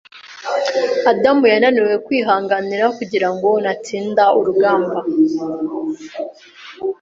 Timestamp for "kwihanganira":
2.05-2.85